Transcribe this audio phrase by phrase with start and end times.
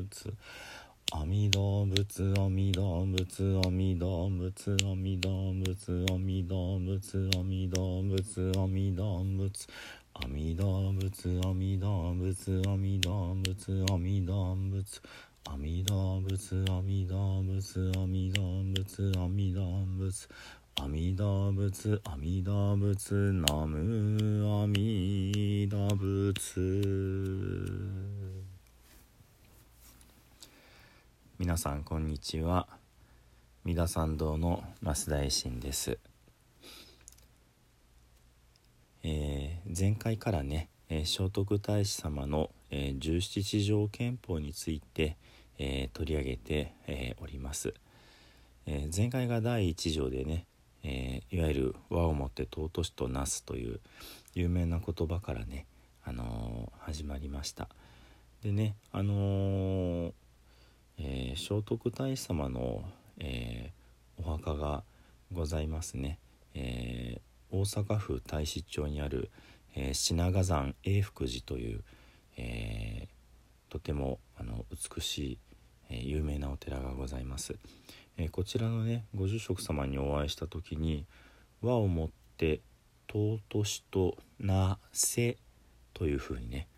[0.00, 0.32] 物。
[1.12, 9.58] 阿弥陀仏阿弥陀仏阿弥陀仏阿弥陀仏阿弥陀仏阿弥陀仏阿弥陀仏
[10.12, 15.02] 阿弥陀仏阿弥陀仏阿弥陀仏阿弥陀仏
[15.50, 20.28] 阿弥陀仏阿弥陀仏阿弥陀仏阿弥陀仏
[20.76, 28.19] 阿弥陀仏阿弥陀仏ナム阿弥陀仏
[31.40, 32.68] 皆さんこんにちは。
[33.64, 35.96] 三田参道の増田衛進です。
[39.02, 45.16] えー、前回からね、えー、聖徳太子様の、えー、十七条憲法について、
[45.58, 47.72] え取り上げて、えおります、
[48.66, 50.44] え前回が第1条でね、
[50.82, 53.80] えいわゆる「和をもって尊しとなす」という
[54.34, 55.64] 有名な言葉からね、
[56.04, 57.70] あの始まりました。
[58.42, 60.12] でねあの
[61.02, 62.84] え聖徳太子様の、
[63.18, 63.72] え
[64.18, 64.84] お墓が
[65.32, 66.18] ございますね、
[66.54, 67.20] えー
[67.52, 69.28] 大阪府太子町にある、
[69.74, 71.82] え、品賀山永福寺という、
[72.36, 73.08] え、
[73.68, 75.38] とてもあの美しい、
[75.88, 77.56] え、有名なお寺がございます、
[78.16, 81.06] えこちらのねご住職様にお会いした時に
[81.60, 82.60] 和をもって
[83.12, 85.36] 尊しとなせ
[85.92, 86.68] というふうにね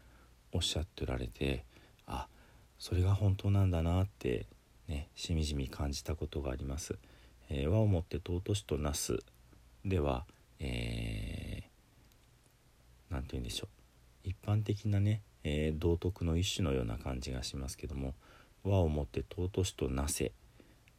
[0.53, 1.65] おっしゃっておられて
[2.07, 2.42] あっ
[2.83, 4.47] それが本当なんだなって
[4.89, 6.99] ねしみじみ感じたことがあります、
[7.49, 9.21] え和をもって尊しとなす
[9.85, 10.27] では
[10.59, 13.69] えー、て言うんでしょ
[14.25, 14.29] う。
[14.29, 18.15] 一般的なね、えー、道徳の一種のような感じがしますけども
[18.65, 20.33] 和をもって尊しとなせ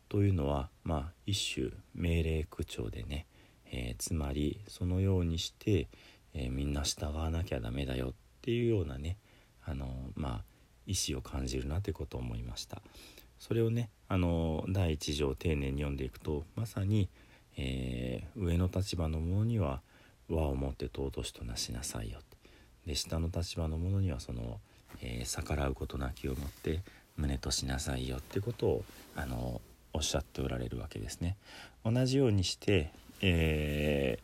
[0.08, 3.26] というのはまあ一種命令口調でね、
[3.74, 5.90] えー、つまりそのようにして、
[6.34, 9.18] えー、みんな従わなきゃダメだよっていうようなね
[9.66, 10.53] あのまあ
[10.88, 12.82] 意思を感じるなということを思いました
[13.40, 17.10] それをねあの第一条丁寧に読んでいくとまさに
[17.58, 19.82] 「えー、上の立場の者には
[20.30, 22.20] 和をもって尊しとなしなさいよ
[22.88, 24.60] で下の立場の者にはその、
[25.02, 26.82] えー、逆らうことなきをもって
[27.18, 28.86] 胸としなさいよってことを
[29.16, 29.62] あの
[29.94, 31.38] おっしゃっておられるわけですね。
[31.86, 32.92] 同じようにして、
[33.22, 34.18] え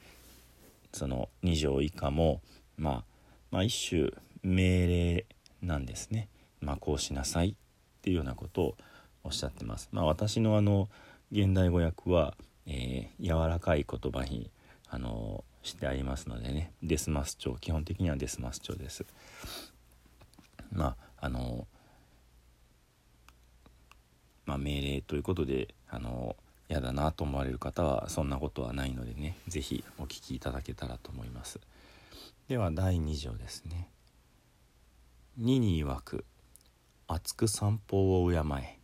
[0.91, 2.41] ー、その2条以下も、
[2.75, 3.03] まあ、
[3.51, 4.11] まあ一種
[4.41, 5.25] 命令
[5.61, 6.27] なんですね。
[6.61, 8.77] まあ、こうしなさいっていうようなことを
[9.23, 9.89] おっしゃってます。
[9.91, 10.89] まあ、私のあの
[11.31, 12.35] 現代語訳は
[12.71, 14.51] えー、柔らかい言葉に
[14.87, 19.05] あのしてありますのでねデスマス調基本的にはデスマス調です。
[20.71, 21.67] まああの
[24.45, 26.35] まあ、命令ということであの
[26.69, 31.59] 嫌だなと思われる方はそんなことはないのでね是非お聞きいただけたらと思います。
[32.47, 33.89] では第2条ですね。
[35.39, 36.25] 2に曰く
[37.11, 38.77] 厚く散歩を敬え。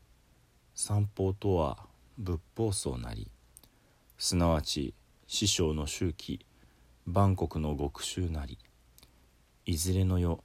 [0.73, 1.85] 散歩とは
[2.17, 3.29] 仏法僧なり。
[4.17, 4.95] すなわち
[5.27, 6.43] 師匠の周期
[7.05, 8.57] 万国の極州なり。
[9.67, 10.43] いずれの世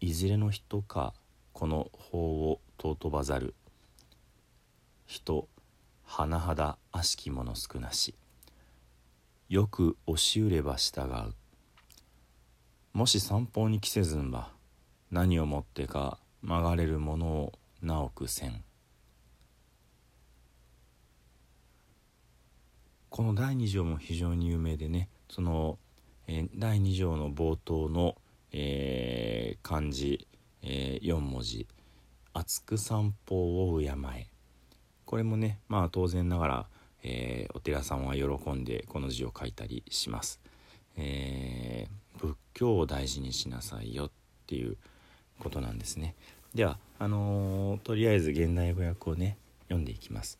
[0.00, 1.14] いずれの人か
[1.52, 3.54] この法を尊ばざる。
[5.06, 5.46] 人
[6.08, 8.16] 甚だ悪しき者少なし。
[9.48, 11.32] よく押し売れば従う。
[12.92, 14.50] もし散歩に着せずんば
[15.12, 17.52] 何をもってか曲がれるものを
[17.82, 18.62] なおくせん
[23.10, 25.78] この第2条も非常に有名でねその、
[26.26, 28.16] えー、第2条の冒頭の、
[28.52, 30.26] えー、漢字、
[30.62, 31.66] えー、4文字
[32.32, 34.26] 「厚く散歩を敬え」
[35.04, 36.66] これもねまあ当然ながら、
[37.02, 40.40] えお寺さんは喜んでこの字を書いたりします。
[40.96, 44.10] え仏教を大事にしなさいよっ
[44.46, 44.76] ていう
[45.40, 46.14] ことなんですね。
[46.54, 50.38] ではあのとりあえず現代語訳をね読んでいきます。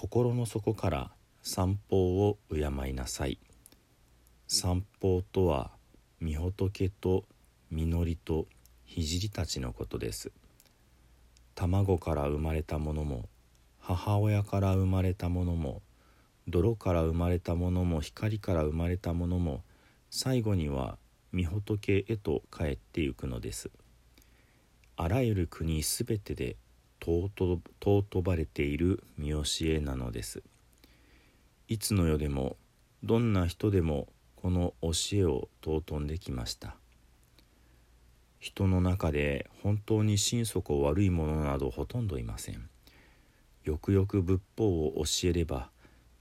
[0.00, 1.10] 心の底から
[1.42, 3.40] 散歩を敬いなさい
[4.46, 5.72] 散歩とは
[6.22, 7.24] 御仏と
[7.72, 8.46] 実りと
[8.86, 10.30] 聖たちのことです
[11.56, 13.28] 卵から生まれたものも
[13.80, 15.82] 母親から生まれたものも
[16.46, 19.62] 泥から生まれたものも光から生まれたものも
[20.10, 20.96] 最後には
[21.34, 23.70] 御仏へと帰ってゆくのです。
[24.96, 26.56] あらゆる国すべてで
[27.00, 27.60] 尊
[28.22, 30.42] ばれている見教えなのです。
[31.68, 32.56] いつの世でも
[33.04, 36.76] どんな人でもこの教えを尊んできました。
[38.38, 42.68] 人の中で本当に心底悪い者などほとんどいません。
[43.64, 45.70] よくよく仏法を教えれば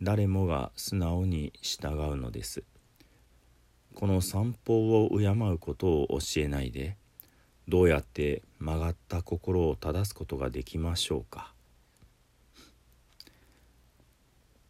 [0.02, 2.64] 誰もが素直に従うのです。
[3.98, 6.98] この散歩を敬うことを教えないで
[7.68, 11.52] どうやって曲がった心を正すことができましょうか？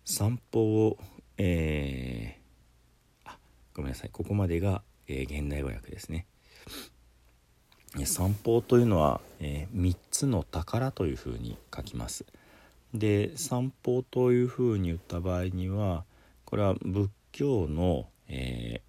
[0.06, 0.98] 散歩を、
[1.38, 3.38] えー、あ
[3.74, 4.10] ごめんなさい。
[4.14, 6.26] ここまでが、えー、現代語訳ですね。
[8.06, 12.26] 散歩というのは、えー、3つの宝というふうに書きます。
[12.94, 16.06] で散歩というふうに言った場合には
[16.46, 18.80] これは仏教の、え、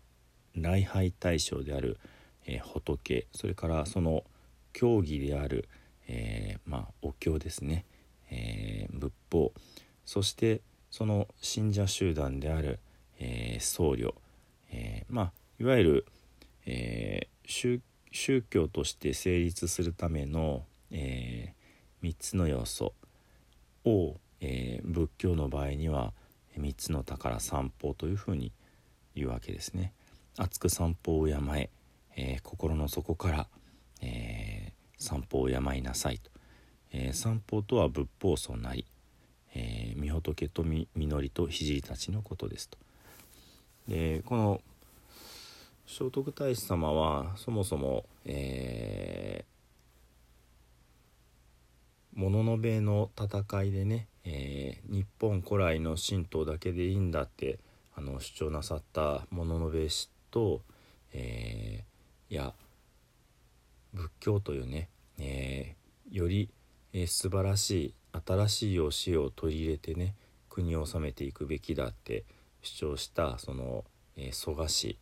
[0.62, 1.99] 礼拝対象である、
[2.46, 4.25] えー、仏それからその
[4.72, 5.69] 教義である、
[6.08, 7.84] えー、まあ、お経ですね、
[8.31, 9.52] え仏法。
[10.05, 10.60] そして
[10.90, 12.78] その信者集団である、
[13.19, 14.14] え僧侶、
[14.70, 16.06] えまあ、いわゆる、
[16.66, 17.81] え宗
[18.43, 21.54] 教として成立するための、え
[22.02, 22.94] 3つの要素
[23.84, 26.12] を、え、仏教の場合には
[26.58, 28.52] 3つの宝三宝というふうに
[29.14, 29.93] 言うわけですね。
[30.38, 31.70] 熱く散歩を敬え
[32.20, 33.46] えー、心の底から、
[34.02, 36.31] えー、散歩を敬いなさいと、
[36.93, 38.85] えー、散歩とは仏法僧なり、
[39.55, 42.76] えー、御仏とみ実りと聖たちのことですと。
[43.87, 44.61] でこの
[45.87, 57.61] 聖徳太子様はそもそも、えー、物の部の戦いでね、えー、日本古来の神道だけでいいんだって
[57.94, 60.62] あの主張なさった物の部氏と、
[61.12, 62.54] えー、や
[63.94, 64.88] 仏教というね、
[65.19, 66.50] えー、より、
[66.92, 67.94] えー、素晴らしい
[68.26, 70.14] 新しい教えを取り入れてね
[70.48, 72.25] 国を治めていくべきだって
[72.62, 73.84] 主張したその、
[74.16, 74.98] えー、蘇我氏、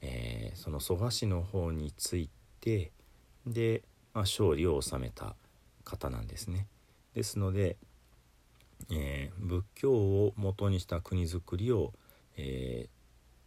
[0.00, 2.28] えー、その蘇我氏の方につい
[2.60, 2.92] て
[3.46, 3.82] で、
[4.14, 5.34] まあ、勝利を収めた。
[5.90, 6.66] 方なんですね。
[7.14, 7.76] ですので、
[8.92, 11.92] えー、仏教を元にした国づくりを、
[12.36, 12.88] えー、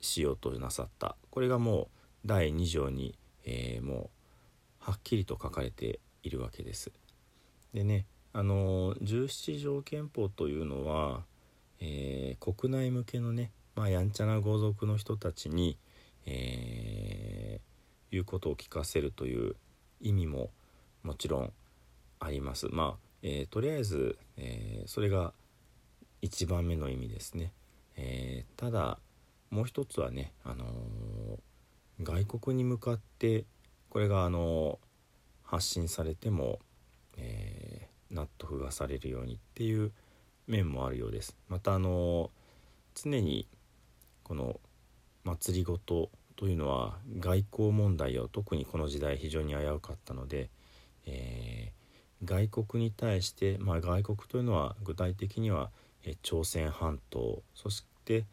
[0.04, 1.88] しようとなさったこれがもう
[2.26, 4.10] 第2条に、えー、も
[4.82, 6.92] うはっきりと書かれているわけです。
[7.74, 11.24] でねあの17条憲法というのは、
[11.80, 15.78] えー、国内向けのね、まあ、やんちゃな豪族の人たちに、
[16.26, 19.56] えー、言うことを聞かせるという
[20.02, 20.50] 意味も
[21.04, 21.54] もちろん
[22.20, 22.68] あります。
[22.72, 25.34] まあ、えー、とりあえず、え、それが
[26.24, 27.52] 1番目の意味ですね。
[27.96, 28.98] え、ただ
[29.54, 30.66] もう一つはね、あの
[32.02, 33.46] 外国に向かって
[33.90, 34.80] これが、あの
[35.44, 36.60] 発信されても、
[37.18, 39.92] え納得がされるようにっていう
[40.48, 41.38] 面もあるようです。
[41.50, 42.32] またあの
[42.96, 43.48] 常に
[44.24, 44.60] この
[45.24, 50.50] 祭りごとというのは外交問題を特にこの時代非常に危うかったので、
[51.06, 51.84] えー
[52.26, 55.72] 外国に対して、まあ、外国というのは具体的には、
[56.06, 58.26] え朝鮮半島そして、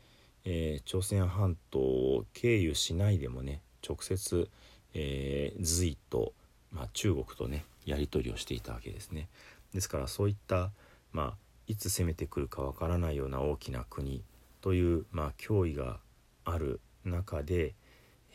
[0.44, 4.48] えー、朝鮮半島を経由しないでもね直接、
[4.94, 6.32] えー、隋と、
[6.72, 9.28] まあ、中国とねやり取りをしていたわけですね。
[9.74, 10.70] ですからそういった、
[11.12, 11.34] まあ、
[11.66, 14.24] いつ攻めてくるかわからないような大きな国
[14.60, 15.98] という、まあ、脅威が
[16.44, 17.74] ある中で、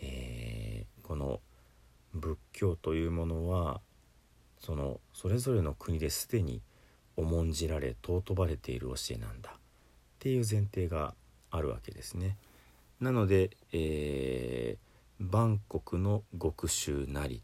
[0.01, 1.41] えー、この
[2.13, 3.81] 仏教というものは
[4.59, 6.61] そのそれぞれの国ですでに
[7.17, 9.59] 重んじられ尊ばれている教えなんだっ
[10.19, 11.13] ていう前提が
[11.55, 12.37] あるわけですね。
[12.99, 17.43] なので、えー、万国の極州なり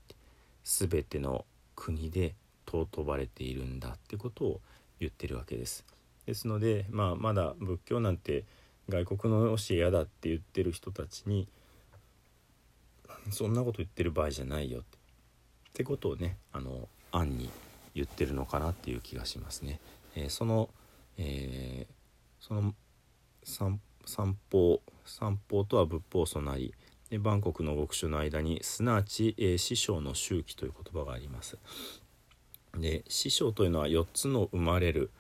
[0.64, 4.62] 全ての国で尊ばれているんだってことを
[5.00, 5.86] 言ってるわけです。
[6.26, 8.46] ですので、まあ、まだ仏教なんて
[8.88, 11.48] 外国の教え嫌だって言ってる人たちに
[13.32, 15.02] そんなこと言ってる場合じゃないよって
[15.72, 17.50] ってことをねあの案に
[17.96, 19.80] 言ってるのかなっていう気がしますね。
[20.16, 20.70] えー、その、
[21.18, 21.94] えー、
[22.42, 22.74] その
[24.06, 26.74] 三三法三法とは仏法祖なり。
[27.10, 31.58] でバンコクの極主の間にすなわち、えー、師匠の周期という言葉があります。
[32.78, 35.12] で師匠というのは4つの生まれる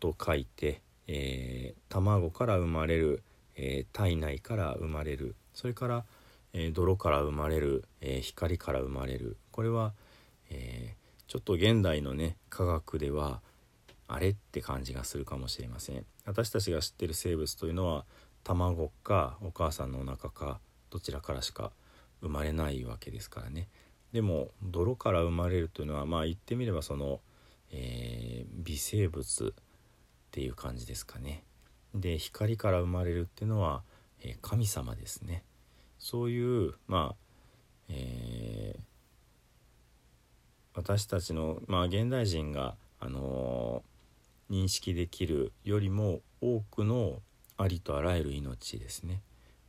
[0.00, 3.22] と書いて、えー、卵から生まれる、
[3.54, 5.36] えー、体内から生まれる。
[5.54, 6.04] それから、
[6.52, 9.36] え、泥から生まれる、え光から生まれる。
[9.52, 9.94] これは、
[10.50, 10.96] え、
[11.28, 13.40] ちょっと現代のね科学では
[14.08, 16.04] あれって感じがするかもしれません。
[16.24, 18.04] 私たちが知ってる生物というのは
[18.46, 20.60] 卵かお母さんのお腹か
[20.90, 21.72] どちらからしか
[22.20, 23.68] 生まれないわけですからね。
[24.12, 27.20] でも泥から生まれるというのはまあ言ってみればその、
[27.72, 29.62] えー、微生物っ
[30.30, 31.42] ていう感じですかね。
[31.92, 33.82] で光から生まれるっていうのは、
[34.20, 35.42] えー、神様ですね。
[35.98, 37.16] そういうまあ、
[37.88, 38.80] えー
[40.76, 47.22] 私たちの、まあ、現代人が、あのー、認識できるよりも多くの
[47.56, 49.20] ありとあらゆる命ですね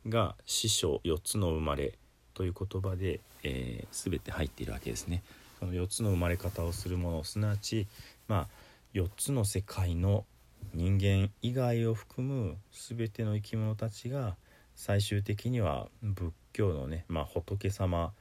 [0.06, 1.98] が師匠4つの生まれ
[2.34, 5.22] という言葉で、えー、全て入っているわけですね。
[5.58, 7.88] その4つの生まれ方をするものすなわち、
[8.28, 8.48] まあ、
[8.94, 10.24] 4つの世界の
[10.72, 14.36] 人間以外を含む全ての生き物たちが
[14.76, 18.12] 最終的には仏教のね、まあ、仏様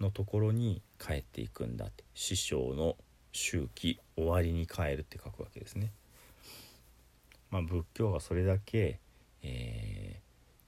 [0.00, 2.96] のところに帰っていくんだって師匠の
[3.32, 5.90] 周期終わりに帰るって書くわけですね。
[7.50, 9.00] まあ、仏教はそれだけ、
[9.44, 10.20] え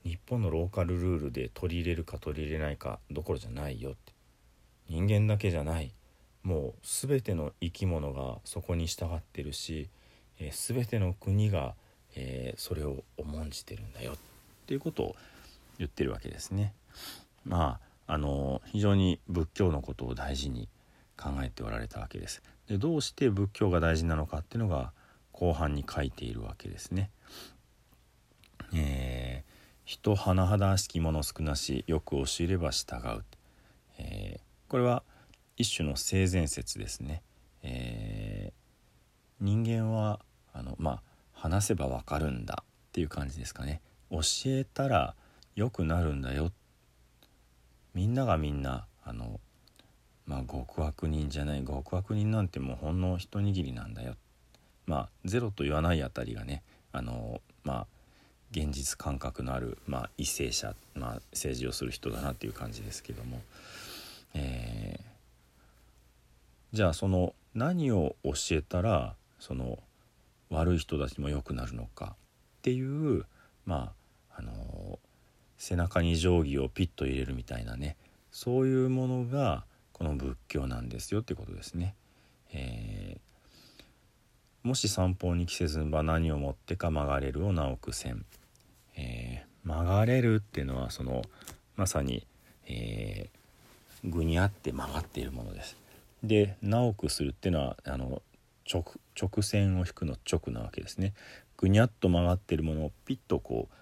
[0.04, 4.12] ー、日本のローカルルールで取り入れるか取り入れないかどころじゃないよって
[4.88, 5.92] 人間だけじゃない
[6.42, 9.88] もう全ての生き物がそこに従ってるし、
[10.38, 11.74] えー、全ての国が、
[12.14, 14.16] えー、それを重んじてるんだよっ
[14.66, 15.16] ていうことを
[15.78, 16.72] 言ってるわけですね。
[17.44, 20.68] まああの非常に仏教のことを大事に
[21.16, 22.42] 考えておられたわけです。
[22.68, 24.92] でどうして仏教が大事なのかっていうのが
[25.32, 27.10] 後半に書いているわけですね。
[28.76, 29.52] えー、
[29.84, 33.24] 人甚だしきもの少なしよく教えれば従う、
[33.98, 35.02] えー、これは
[35.56, 37.22] 一種の性善説ですね。
[37.62, 40.20] えー、人間は
[40.52, 41.02] あのまあ
[41.32, 43.80] 話せばわかるんだっていう感じですかね。
[44.10, 45.14] 教えたら
[45.54, 46.52] 良くなるんだよ
[47.94, 49.40] みんながみんなあの
[50.26, 54.16] まあ極悪人じゃない極悪人なんてもうほんの一握りなんだよ
[54.86, 57.86] まあゼロと言わないあたりがねあのまあ
[58.50, 63.40] 現実感覚のある、まあ、為政者、まあ、政治をする人だなっていう感じですけども、
[64.34, 69.78] えー、じゃあその何を教えたらその
[70.50, 73.24] 悪い人たちも良くなるのかっていう
[73.64, 73.92] ま
[74.30, 74.98] ああの
[75.58, 77.96] 背中に定規をピッと入れるみたいなね
[78.30, 81.94] そういうものがこの仏教なんですよってことですね。
[82.52, 83.20] えー、
[84.66, 88.24] もし散歩に着せずば何をもってか曲がれるを直くせん、
[88.96, 91.22] えー、曲がれるっていうのはその
[91.76, 92.26] まさに、
[92.66, 95.76] えー、具にあって曲がっているものです。
[96.24, 98.22] で直くするっていうのはあの
[98.68, 98.84] 直
[99.16, 101.14] 直線を引くの直なわけですね。
[101.56, 103.74] ぐにゃっと曲がってるものをピッとこう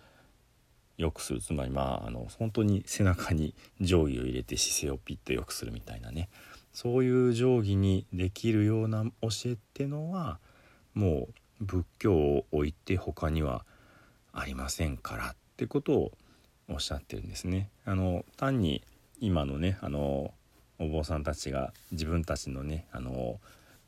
[0.98, 6.28] 良くするつまりまああの本当に背中に定規を入れて姿勢をピッと良くするみたいなね
[6.74, 10.38] そういう定規にできるような教えってのは
[10.94, 11.28] も
[11.60, 13.64] う仏教を置いて他には
[14.32, 16.12] ありませんからってことを
[16.68, 17.70] おっしゃってるんですね。
[17.84, 18.82] あの単に
[19.20, 20.32] 今のねあの
[20.78, 23.38] お坊さんたちが自分たちのねあの、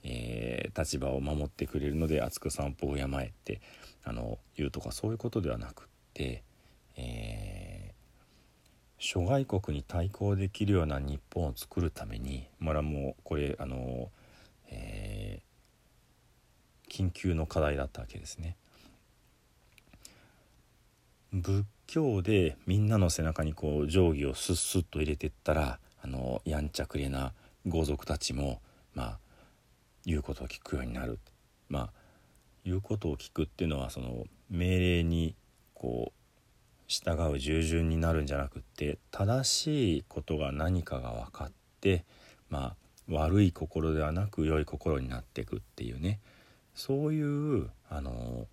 [0.05, 3.61] えー、立場を守ってくれるので厚く散歩を山へって
[4.05, 6.43] あの言うとかそういうことではなくって
[6.97, 7.95] えー、
[8.99, 14.11] 諸外国に対抗できるような日本を作るためにまだもうこれあの、
[14.71, 15.16] えー、
[16.97, 18.57] 緊急の課題だったわけですね。
[21.31, 27.35] 仏教でみんなの背中にこう定規をスッスッと入れてったらあのやんちゃくれな
[27.67, 28.63] 豪族たちも
[28.95, 29.19] まあ
[30.07, 31.19] 言うことを聞くようになる
[31.69, 31.91] まあ
[32.65, 35.35] 言うことを聞くっていうのはその命令に
[35.75, 36.21] こう
[36.89, 42.07] 従う従順になるんじゃなくって正しいことが何かが分かって
[42.49, 42.77] まあ
[43.11, 46.21] 悪い心ではなく良い心になっていくっていうね
[46.77, 48.47] そういうあの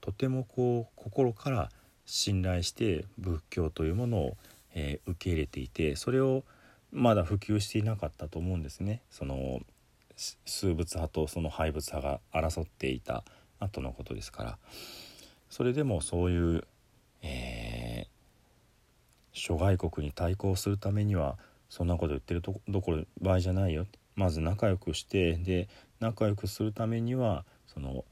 [0.00, 1.68] とてもこう心から
[2.06, 4.36] 信頼して仏教というものを、
[4.74, 6.44] えー、受け入れていてそれを
[6.92, 9.02] まだ普及していなかったと思うんですね。
[9.10, 9.60] その
[10.44, 13.24] 数物派とその廃物派が争っていた
[13.58, 14.58] 後のことですから
[15.48, 16.64] それでもそういう、
[17.22, 18.20] えー
[19.32, 25.68] 諸外国に対抗するためにはそんなこと言ってるとどころ場合じゃないよまず仲良くしてで
[26.00, 28.04] 仲良くするためにはその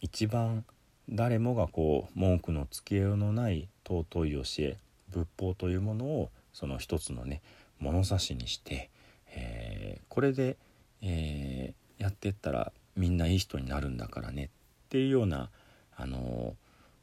[0.00, 0.64] 一番
[1.08, 4.76] 誰もがこう文句のつけようのない尊い教え
[5.10, 7.42] 仏法というものをその一つのね
[7.78, 8.90] 物差しにして、
[9.28, 10.56] えー、これで、
[11.02, 14.48] えー、やってったらみんないい人になるんだからねっ
[14.88, 15.50] ていうような
[15.96, 16.54] あの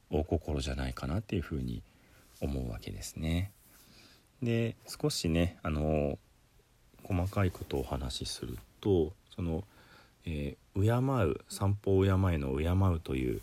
[0.10, 1.84] 大心じゃないかなっていうふうに
[2.42, 3.52] 思うわけですね。
[4.42, 6.18] で少しねあの
[7.04, 9.64] 細かいことをお話しするとその、
[10.32, 13.42] えー、敬う散歩を敬えの敬うという、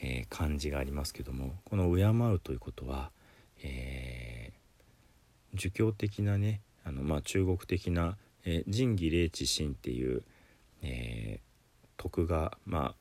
[0.00, 2.02] えー、漢字がありますけどもこの敬
[2.34, 3.10] うということは、
[3.62, 10.24] えー、儒教的なねあの、まあ、中国的な「えー、仁義礼智信」っていう、
[10.82, 11.40] え、
[11.96, 12.94] 徳がまあ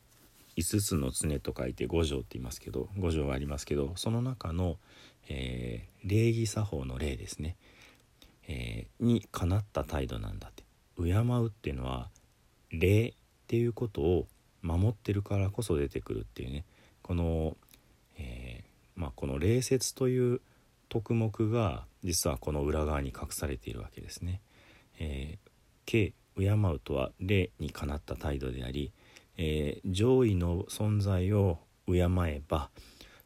[0.56, 4.78] 5つの常と書いて五条って言いますけど五条がありますけどその中の、
[5.28, 7.58] え、礼儀作法の礼ですね、
[8.48, 10.64] え、にかなった態度なんだって。
[10.98, 12.10] 敬うっていうのは
[12.80, 13.14] 礼っ
[13.48, 14.28] ていうことを
[14.62, 16.66] 守ってるからこそ出てくるっていうね
[17.02, 17.56] この、
[18.18, 20.42] えー、まあ、この礼節という
[20.90, 24.42] 徳目が実はこの裏側に隠されているわけですね。
[25.00, 25.50] えー、
[25.86, 28.92] 敬敬うとは礼にかなった態度であり、
[29.38, 32.70] えー、上位の存在を敬えば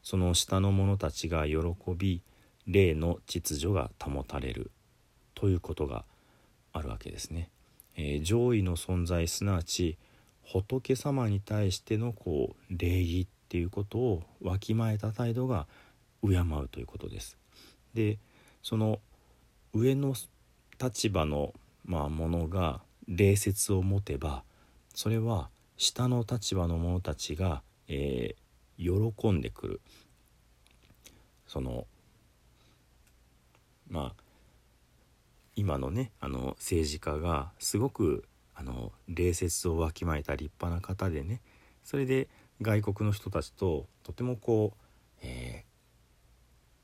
[0.04, 1.58] その下の者たちが喜
[1.98, 2.22] び
[2.68, 4.72] 霊の秩序が保たれる
[5.36, 6.06] ということが
[6.74, 7.50] あるわけですね。
[7.96, 9.98] えー、上位の存在すなわち
[10.44, 15.68] 仏様に対してのこう礼儀っていうことをわきまえた態度が
[16.24, 17.38] 敬うということです。
[17.94, 18.18] で
[18.64, 19.00] その
[19.74, 20.16] 上の
[20.82, 21.54] 立場の、
[21.86, 24.44] まあ、ものが礼節を持てば
[24.94, 29.82] それは下の立場の者たちが、えー、喜んでくる
[31.48, 31.86] その
[33.90, 34.29] まあ
[35.60, 38.24] 今のねあの政治家がすごく
[38.56, 41.42] あの礼節をわきまえた立派な方でね
[41.84, 42.30] それで
[42.62, 44.86] 外国の人たちととてもこう、
[45.22, 45.66] え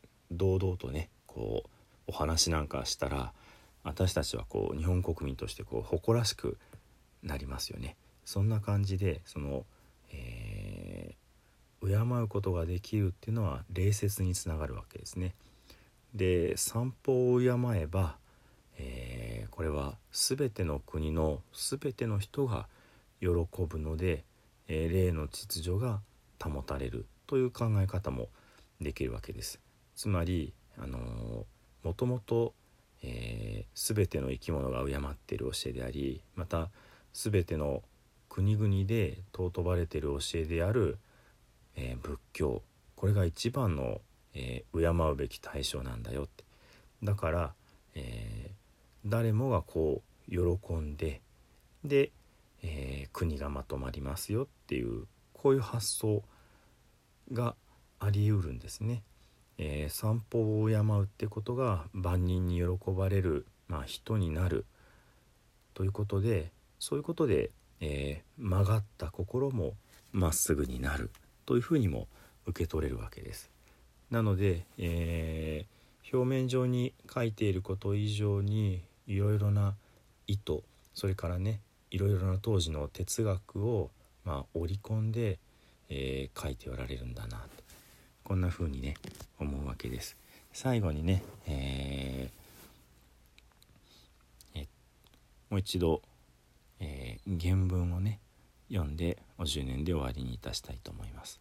[0.03, 1.69] ー、堂々とねこう
[2.07, 3.31] お話なんかしたら
[3.85, 6.57] 私たちはこう日本国民としてこう誇らしく
[7.23, 7.95] なりますよね。
[8.25, 9.65] そんな感じでその、
[10.11, 15.33] えー、敬うことができるっていうのは礼節につながるわけですね。
[16.13, 17.47] で散歩を敬
[17.79, 18.17] えば
[18.77, 22.67] えー、これは全ての国の全ての人が
[23.19, 23.29] 喜
[23.67, 24.23] ぶので、
[24.67, 26.01] えー、霊の秩序が
[26.41, 28.29] 保たれるという考え方も
[28.81, 29.59] できるわけです。
[29.95, 32.53] つまり、あのー、もともと、
[33.03, 36.69] えー、全ての生き物が敬っている教えでありまた
[37.13, 37.83] 全ての
[38.29, 40.97] 国々で尊ばれている教えである、
[41.75, 42.61] えー、仏教
[42.95, 44.01] これが一番の、
[44.33, 46.43] えー、敬うべき対象なんだよって
[47.03, 47.53] だから、
[47.93, 48.64] えー、
[49.05, 51.21] 誰もがこう喜んで
[51.83, 52.11] で、
[52.63, 56.23] えー、国がまとまりますよっていうこういう発想
[57.31, 57.55] が
[57.99, 59.03] ありうるんですね。
[59.57, 64.65] えー、散歩を敬うってことが万人に喜ばれる、まあ、人になる
[65.73, 69.75] ということでそういうことで、えー、曲がった心も
[70.11, 71.09] まっすぐになる
[71.45, 72.07] というふうにも
[72.45, 73.49] 受け取れるわけです。
[74.11, 79.75] なので、えー、表面上に書いていること以上にいろいろな
[80.27, 80.63] 意図
[80.93, 83.91] それからねいろいろな当時の哲学を、
[84.23, 85.39] まあ、織り込んで、
[85.89, 87.63] えー、書いておられるんだなと
[88.23, 88.95] こんな風にね
[89.39, 90.17] 思うわけです。
[90.51, 94.67] 最後にね、えー、え
[95.49, 96.01] もう一度、
[96.79, 98.19] えー、原文をね
[98.71, 101.39] 読んでお10年で終わりにいたしたいと思います。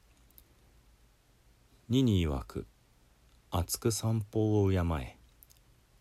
[1.91, 2.67] 2に曰く
[3.51, 5.17] 厚く散歩を敬え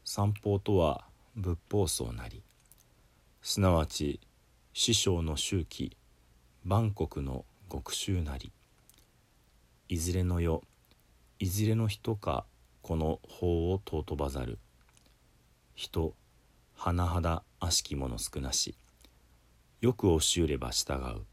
[0.04, 2.44] 散歩とは仏法僧なり。
[3.42, 4.20] すなわち
[4.74, 5.98] 師匠の周期
[6.64, 8.52] 万国の極衆なり。
[9.90, 10.62] いずれの世
[11.40, 12.46] いずれの人か
[12.84, 14.60] この法を尊ばざる。
[15.74, 16.14] 人
[16.78, 18.76] 甚だ悪しき者少なし。
[19.82, 21.24] よく押しゅれば従う。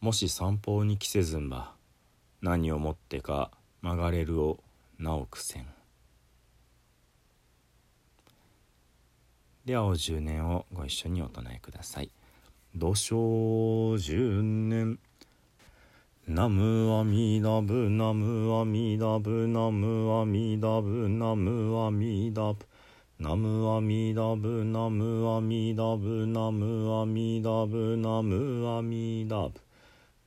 [0.00, 1.74] もし散歩に着せずんば
[2.40, 3.50] 何をもってか
[3.82, 4.62] 曲がれるを
[4.98, 5.75] なおくせん。
[9.66, 12.12] ではお十年をご一緒にお唱えください。
[12.76, 15.00] 土生十年。
[16.28, 22.64] ナムアミダブナムアミダブナムアミダブナムアミダブ。
[23.18, 29.52] ナムアミダブナムアミダブナムアミダブナムアミダブ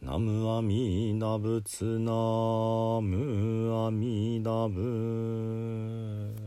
[0.02, 1.62] ナムアミダブ。
[1.62, 2.12] ツナ
[3.02, 6.39] ムアミダブ。